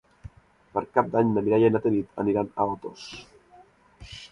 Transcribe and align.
Per 0.77 0.81
Cap 0.95 1.11
d'Any 1.15 1.29
na 1.35 1.43
Mireia 1.49 1.69
i 1.71 1.75
na 1.77 1.83
Tanit 1.85 2.19
aniran 2.25 2.51
a 2.65 2.69
Otos. 2.75 3.07